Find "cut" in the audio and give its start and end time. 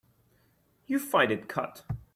1.47-1.83